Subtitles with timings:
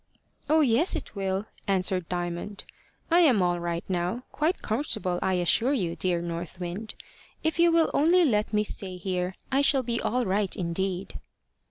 [0.49, 2.63] "Oh yes, it will," answered Diamond.
[3.11, 6.95] "I am all right now quite comfortable, I assure you, dear North Wind.
[7.43, 11.19] If you will only let me stay here, I shall be all right indeed."